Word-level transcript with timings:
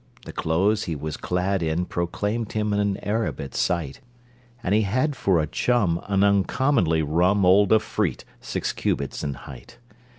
The 0.25 0.33
clothes 0.33 0.85
he 0.85 0.95
was 0.95 1.15
clad 1.15 1.61
in 1.61 1.85
Proclaimed 1.85 2.53
him 2.53 2.73
an 2.73 2.97
Arab 3.03 3.39
at 3.39 3.53
sight, 3.53 4.01
And 4.63 4.73
he 4.73 4.81
had 4.81 5.15
for 5.15 5.39
a 5.39 5.45
chum 5.45 6.01
An 6.07 6.23
uncommonly 6.23 7.03
rum 7.03 7.45
Old 7.45 7.69
afreet, 7.71 8.25
six 8.39 8.73
cubits 8.73 9.23
in 9.23 9.35
height. 9.35 9.77